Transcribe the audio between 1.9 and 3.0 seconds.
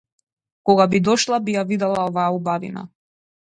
оваа убавина.